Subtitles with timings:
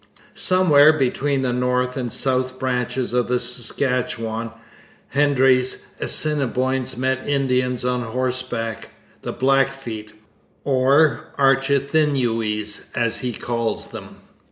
[0.33, 4.49] "'Somewhere between the north and south branches of the Saskatchewan,
[5.09, 8.89] Hendry's Assiniboines met Indians on horseback,
[9.21, 10.13] the Blackfeet,
[10.63, 14.17] or 'Archithinues,' as he calls them.